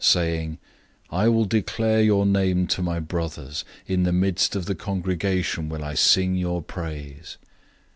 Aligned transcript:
"},002:012 0.01 0.03
saying, 0.03 0.57
"I 1.11 1.27
will 1.27 1.45
declare 1.45 2.01
your 2.01 2.25
name 2.25 2.65
to 2.65 2.81
my 2.81 2.99
brothers. 2.99 3.63
In 3.85 4.01
the 4.01 4.11
midst 4.11 4.55
of 4.55 4.65
the 4.65 4.73
congregation 4.73 5.71
I 5.71 5.77
will 5.91 5.95
sing 5.95 6.33
your 6.33 6.63
praise." 6.63 7.37